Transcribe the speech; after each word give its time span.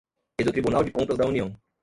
e 0.39 0.43
do 0.45 0.51
Tribunal 0.51 0.83
de 0.83 0.89
Contas 0.91 1.15
da 1.15 1.27
União; 1.27 1.55